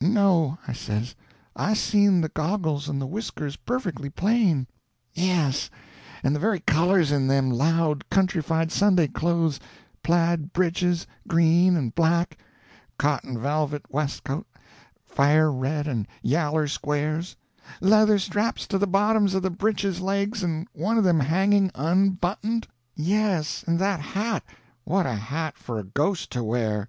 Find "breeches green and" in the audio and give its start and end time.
10.54-11.94